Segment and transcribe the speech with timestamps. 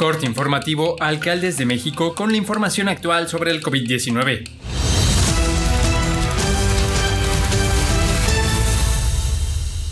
[0.00, 4.48] Corte informativo Alcaldes de México con la información actual sobre el COVID-19.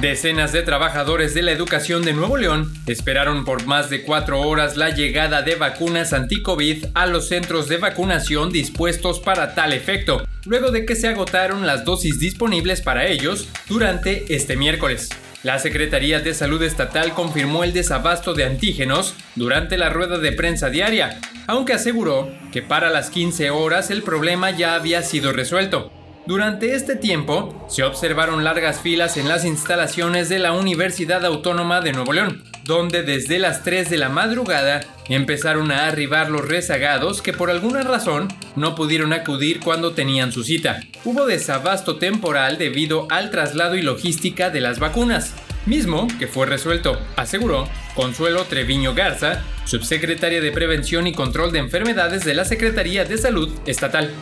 [0.00, 4.76] Decenas de trabajadores de la educación de Nuevo León esperaron por más de cuatro horas
[4.76, 10.70] la llegada de vacunas anti-COVID a los centros de vacunación dispuestos para tal efecto, luego
[10.70, 15.08] de que se agotaron las dosis disponibles para ellos durante este miércoles.
[15.42, 20.70] La Secretaría de Salud Estatal confirmó el desabasto de antígenos durante la rueda de prensa
[20.70, 25.97] diaria, aunque aseguró que para las 15 horas el problema ya había sido resuelto.
[26.28, 31.92] Durante este tiempo, se observaron largas filas en las instalaciones de la Universidad Autónoma de
[31.92, 37.32] Nuevo León, donde desde las 3 de la madrugada empezaron a arribar los rezagados que
[37.32, 40.80] por alguna razón no pudieron acudir cuando tenían su cita.
[41.02, 45.32] Hubo desabasto temporal debido al traslado y logística de las vacunas,
[45.64, 52.26] mismo que fue resuelto, aseguró Consuelo Treviño Garza, subsecretaria de Prevención y Control de Enfermedades
[52.26, 54.12] de la Secretaría de Salud Estatal.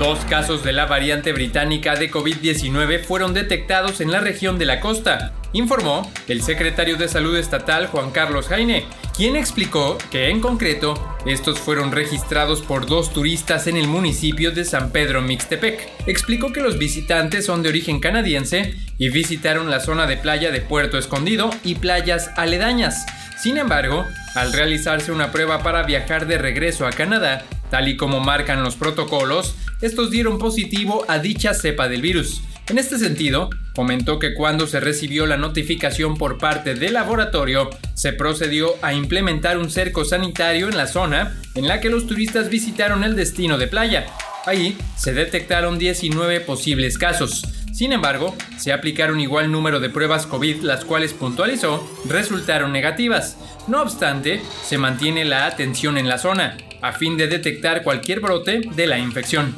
[0.00, 4.80] Dos casos de la variante británica de COVID-19 fueron detectados en la región de la
[4.80, 10.94] costa, informó el secretario de Salud Estatal Juan Carlos Jaine, quien explicó que en concreto
[11.26, 15.86] estos fueron registrados por dos turistas en el municipio de San Pedro Mixtepec.
[16.06, 20.62] Explicó que los visitantes son de origen canadiense y visitaron la zona de playa de
[20.62, 23.04] Puerto Escondido y playas aledañas.
[23.38, 28.20] Sin embargo, al realizarse una prueba para viajar de regreso a Canadá, tal y como
[28.20, 32.42] marcan los protocolos, estos dieron positivo a dicha cepa del virus.
[32.68, 38.12] En este sentido, comentó que cuando se recibió la notificación por parte del laboratorio, se
[38.12, 43.02] procedió a implementar un cerco sanitario en la zona en la que los turistas visitaron
[43.02, 44.06] el destino de playa.
[44.46, 47.42] Ahí se detectaron 19 posibles casos.
[47.72, 53.36] Sin embargo, se aplicaron igual número de pruebas COVID, las cuales puntualizó resultaron negativas.
[53.68, 58.60] No obstante, se mantiene la atención en la zona, a fin de detectar cualquier brote
[58.74, 59.54] de la infección.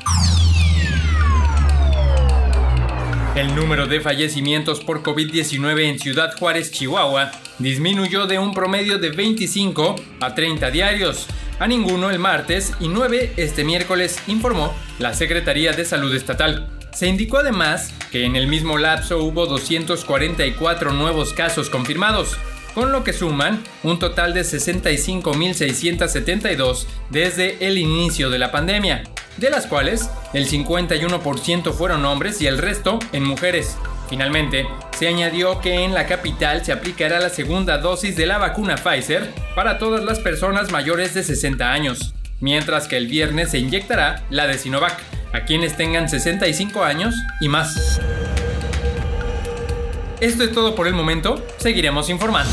[3.35, 9.11] El número de fallecimientos por COVID-19 en Ciudad Juárez, Chihuahua, disminuyó de un promedio de
[9.11, 11.27] 25 a 30 diarios,
[11.59, 16.82] a ninguno el martes y 9 este miércoles, informó la Secretaría de Salud Estatal.
[16.95, 22.37] Se indicó además que en el mismo lapso hubo 244 nuevos casos confirmados,
[22.75, 29.05] con lo que suman un total de 65.672 desde el inicio de la pandemia,
[29.39, 33.79] de las cuales el 51% fueron hombres y el resto en mujeres.
[34.11, 34.67] Finalmente,
[34.99, 39.31] se añadió que en la capital se aplicará la segunda dosis de la vacuna Pfizer
[39.55, 42.13] para todas las personas mayores de 60 años.
[42.41, 45.01] mientras que el viernes se inyectará la de Sinovac
[45.33, 48.01] a quienes tengan 65 años y más.
[50.21, 52.53] Esto es todo por el momento, seguiremos informando.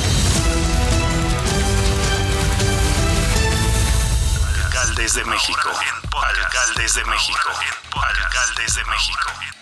[4.63, 5.69] Alcaldes de México.
[6.13, 7.49] Alcaldes de México.
[7.93, 9.58] Alcaldes de México.